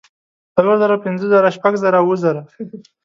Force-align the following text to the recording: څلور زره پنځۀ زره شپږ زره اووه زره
څلور 0.55 0.75
زره 0.83 0.95
پنځۀ 1.03 1.27
زره 1.33 1.49
شپږ 1.57 1.73
زره 1.83 1.97
اووه 2.01 2.17
زره 2.23 2.41